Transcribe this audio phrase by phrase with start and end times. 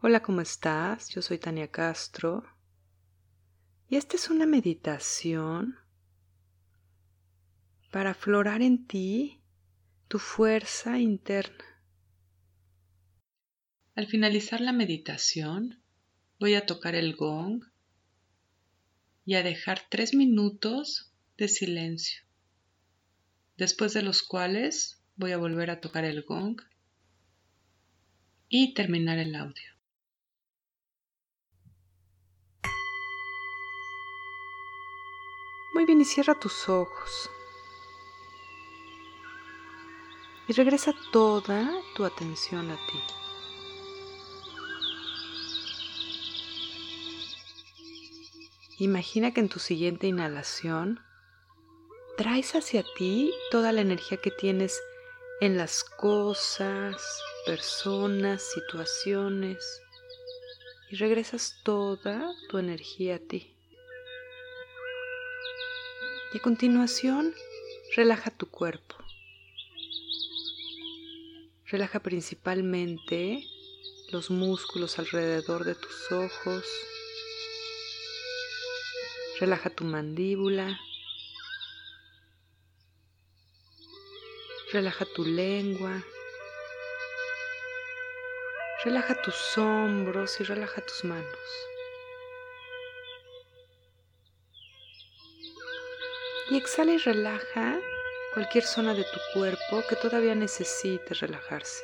[0.00, 1.08] Hola, ¿cómo estás?
[1.08, 2.44] Yo soy Tania Castro
[3.88, 5.76] y esta es una meditación
[7.90, 9.40] para aflorar en ti
[10.06, 11.64] tu fuerza interna.
[13.96, 15.82] Al finalizar la meditación
[16.38, 17.64] voy a tocar el gong
[19.24, 22.22] y a dejar tres minutos de silencio,
[23.56, 26.60] después de los cuales voy a volver a tocar el gong
[28.48, 29.77] y terminar el audio.
[35.78, 37.30] Muy bien, y cierra tus ojos.
[40.48, 43.00] Y regresa toda tu atención a ti.
[48.80, 50.98] Imagina que en tu siguiente inhalación
[52.16, 54.82] traes hacia ti toda la energía que tienes
[55.40, 56.96] en las cosas,
[57.46, 59.80] personas, situaciones
[60.90, 63.57] y regresas toda tu energía a ti.
[66.32, 67.34] Y a continuación,
[67.96, 68.96] relaja tu cuerpo.
[71.64, 73.46] Relaja principalmente
[74.10, 76.64] los músculos alrededor de tus ojos.
[79.40, 80.78] Relaja tu mandíbula.
[84.70, 86.04] Relaja tu lengua.
[88.84, 91.38] Relaja tus hombros y relaja tus manos.
[96.50, 97.78] Y exhala y relaja
[98.32, 101.82] cualquier zona de tu cuerpo que todavía necesite relajarse.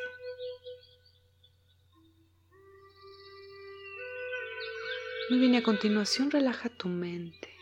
[5.30, 7.54] Muy bien, y a continuación relaja tu mente.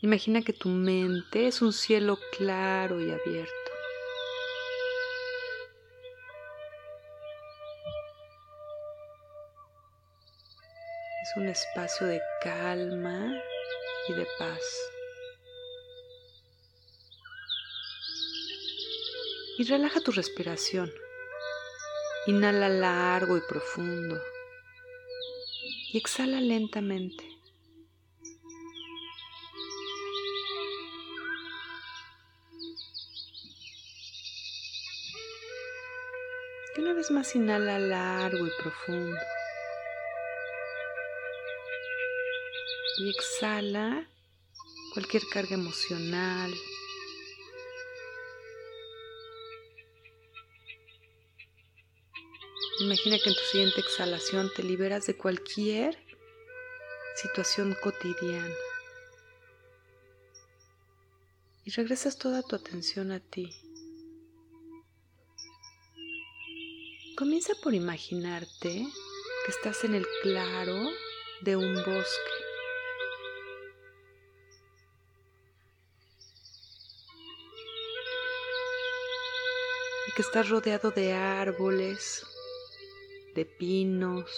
[0.00, 3.57] Imagina que tu mente es un cielo claro y abierto.
[11.38, 13.40] Un espacio de calma
[14.08, 14.60] y de paz.
[19.56, 20.92] Y relaja tu respiración.
[22.26, 24.20] Inhala largo y profundo.
[25.92, 27.24] Y exhala lentamente.
[36.76, 39.16] Y una vez más inhala largo y profundo.
[42.98, 44.08] Y exhala
[44.92, 46.52] cualquier carga emocional.
[52.80, 55.98] Imagina que en tu siguiente exhalación te liberas de cualquier
[57.16, 58.54] situación cotidiana.
[61.64, 63.50] Y regresas toda tu atención a ti.
[67.16, 68.86] Comienza por imaginarte
[69.44, 70.88] que estás en el claro
[71.42, 72.47] de un bosque.
[80.22, 82.26] Estás rodeado de árboles,
[83.34, 84.30] de pinos.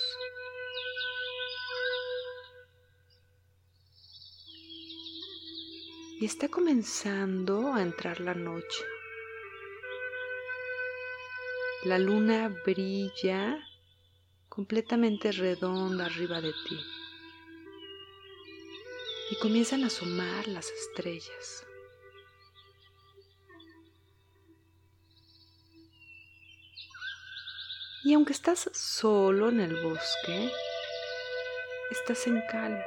[6.20, 8.84] Y está comenzando a entrar la noche.
[11.84, 13.58] La luna brilla
[14.50, 16.78] completamente redonda arriba de ti.
[19.30, 21.64] Y comienzan a asomar las estrellas.
[28.02, 30.50] Y aunque estás solo en el bosque,
[31.90, 32.82] estás en calma.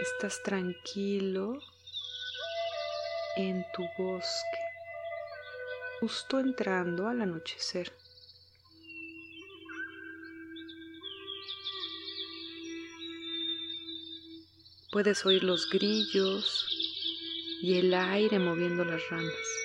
[0.00, 1.58] Estás tranquilo
[3.36, 4.58] en tu bosque,
[6.00, 7.92] justo entrando al anochecer.
[14.90, 16.66] Puedes oír los grillos
[17.60, 19.56] y el aire moviendo las ramas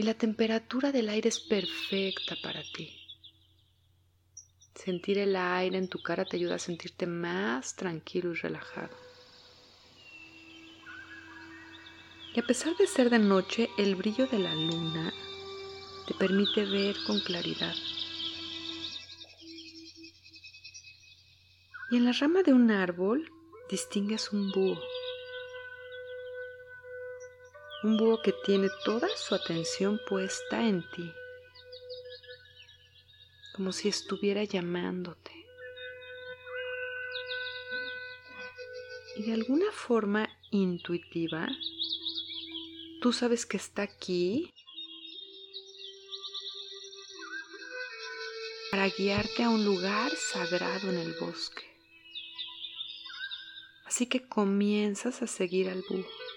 [0.00, 2.90] y la temperatura del aire es perfecta para ti.
[4.74, 8.96] Sentir el aire en tu cara te ayuda a sentirte más tranquilo y relajado.
[12.34, 15.12] Y a pesar de ser de noche, el brillo de la luna
[16.06, 17.74] te permite ver con claridad.
[21.90, 23.30] Y en la rama de un árbol
[23.68, 24.80] distingues un búho
[27.82, 31.12] un búho que tiene toda su atención puesta en ti,
[33.54, 35.32] como si estuviera llamándote.
[39.16, 41.48] Y de alguna forma intuitiva,
[43.00, 44.52] tú sabes que está aquí
[48.70, 51.64] para guiarte a un lugar sagrado en el bosque.
[53.86, 56.29] Así que comienzas a seguir al búho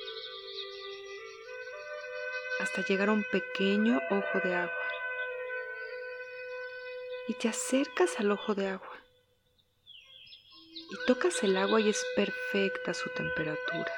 [2.64, 4.74] hasta llegar a un pequeño ojo de agua.
[7.28, 9.04] Y te acercas al ojo de agua.
[10.92, 13.94] Y tocas el agua y es perfecta su temperatura.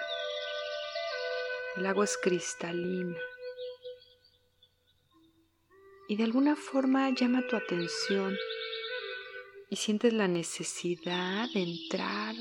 [1.77, 3.19] El agua es cristalina.
[6.07, 8.35] Y de alguna forma llama tu atención
[9.69, 12.35] y sientes la necesidad de entrar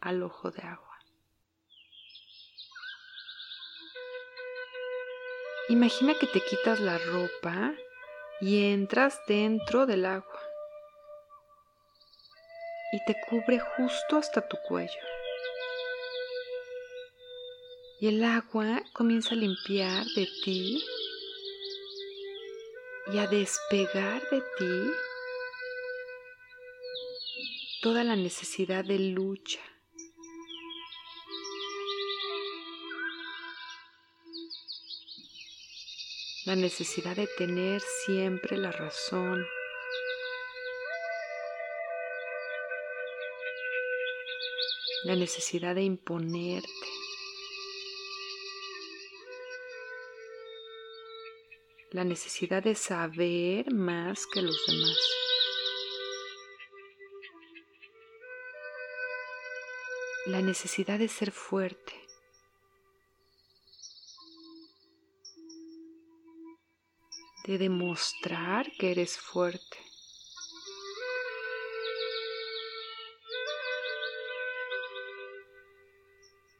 [0.00, 0.93] al ojo de agua.
[5.70, 7.74] Imagina que te quitas la ropa
[8.40, 10.40] y entras dentro del agua
[12.92, 15.00] y te cubre justo hasta tu cuello.
[17.98, 20.84] Y el agua comienza a limpiar de ti
[23.12, 24.92] y a despegar de ti
[27.80, 29.60] toda la necesidad de lucha,
[36.44, 39.46] la necesidad de tener siempre la razón.
[45.04, 46.68] La necesidad de imponerte.
[51.92, 54.98] La necesidad de saber más que los demás.
[60.26, 62.03] La necesidad de ser fuerte.
[67.44, 69.78] De demostrar que eres fuerte.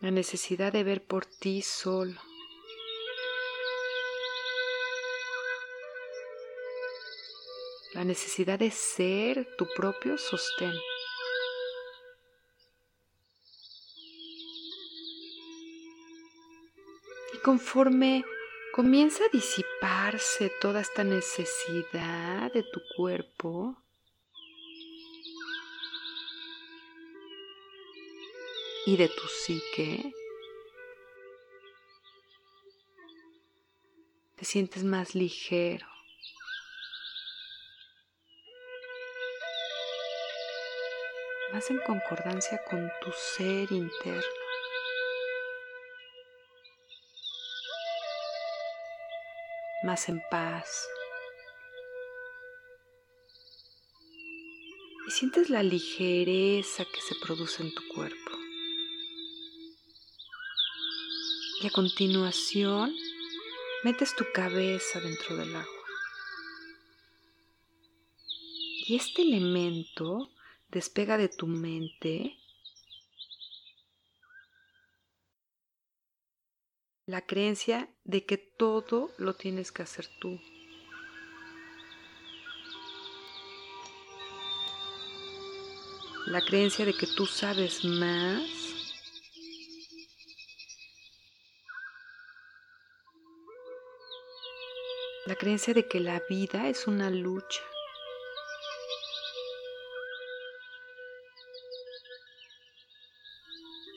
[0.01, 2.21] La necesidad de ver por ti solo.
[7.95, 10.75] La necesidad de ser tu propio sostén.
[17.33, 18.25] Y conforme
[18.75, 23.77] comienza a disiparse toda esta necesidad de tu cuerpo.
[28.85, 30.13] Y de tu psique.
[34.35, 35.87] Te sientes más ligero.
[41.53, 44.44] Más en concordancia con tu ser interno.
[49.85, 50.89] Más en paz.
[55.07, 58.33] Y sientes la ligereza que se produce en tu cuerpo.
[61.61, 62.97] Y a continuación
[63.85, 65.69] metes tu cabeza dentro del agua.
[68.87, 70.31] Y este elemento
[70.71, 72.39] despega de tu mente
[77.07, 80.41] la creencia de que todo lo tienes que hacer tú.
[86.27, 88.49] La creencia de que tú sabes más.
[95.27, 97.63] La creencia de que la vida es una lucha.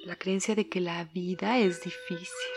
[0.03, 2.56] La creencia de que la vida es difícil.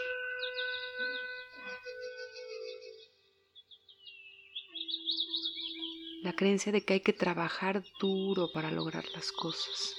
[6.22, 9.94] La creencia de que hay que trabajar duro para lograr las cosas.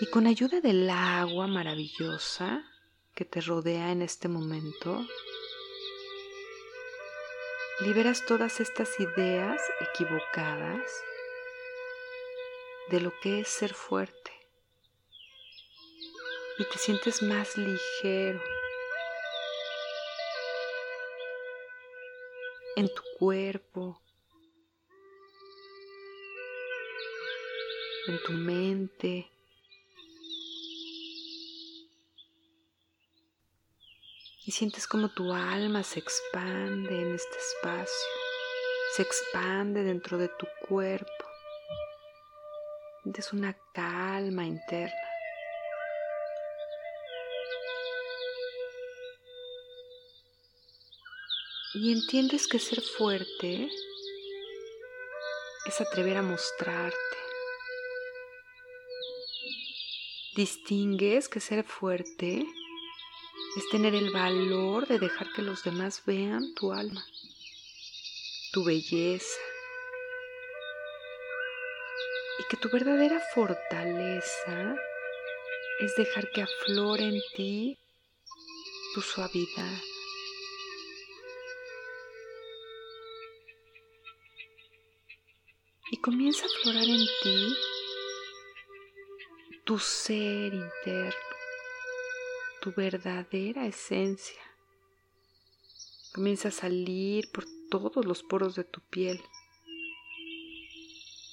[0.00, 2.64] Y con ayuda del agua maravillosa
[3.14, 5.06] que te rodea en este momento,
[7.80, 10.90] liberas todas estas ideas equivocadas
[12.88, 14.32] de lo que es ser fuerte
[16.58, 18.53] y te sientes más ligero
[22.76, 24.00] en tu cuerpo,
[28.08, 29.30] en tu mente.
[34.46, 38.08] Y sientes como tu alma se expande en este espacio,
[38.94, 41.24] se expande dentro de tu cuerpo.
[43.02, 45.03] Sientes una calma interna.
[51.74, 53.68] Y entiendes que ser fuerte
[55.66, 56.96] es atrever a mostrarte.
[60.36, 62.46] Distingues que ser fuerte
[63.56, 67.04] es tener el valor de dejar que los demás vean tu alma.
[68.52, 69.40] tu belleza
[72.38, 74.76] y que tu verdadera fortaleza
[75.80, 77.76] es dejar que aflore en ti
[78.94, 79.93] tu suavidad.
[86.04, 87.56] Comienza a aflorar en ti
[89.64, 91.30] tu ser interno,
[92.60, 94.42] tu verdadera esencia.
[96.12, 99.18] Comienza a salir por todos los poros de tu piel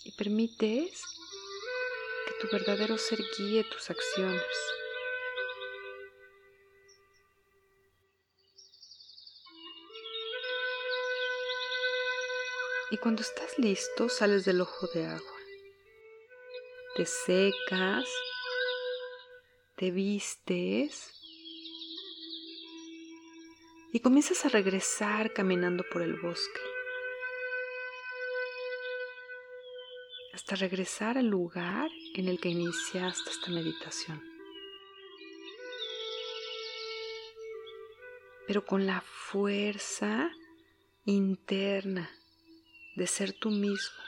[0.05, 1.03] y permites
[2.25, 4.57] que tu verdadero ser guíe tus acciones.
[12.91, 15.38] Y cuando estás listo, sales del ojo de agua.
[16.98, 18.05] Te secas,
[19.77, 21.13] te vistes
[23.93, 26.60] y comienzas a regresar caminando por el bosque.
[30.33, 34.21] Hasta regresar al lugar en el que iniciaste esta meditación.
[38.48, 40.29] Pero con la fuerza
[41.05, 42.10] interna
[42.95, 44.03] de ser tú mismo,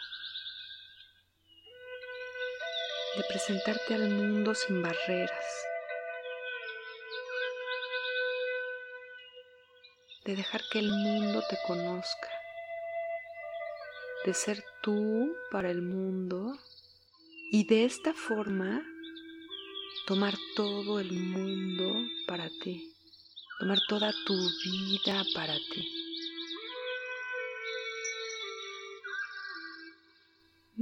[3.15, 5.45] de presentarte al mundo sin barreras,
[10.25, 12.29] de dejar que el mundo te conozca,
[14.25, 16.57] de ser tú para el mundo
[17.51, 18.83] y de esta forma
[20.07, 21.93] tomar todo el mundo
[22.27, 22.93] para ti,
[23.59, 24.33] tomar toda tu
[24.65, 26.02] vida para ti.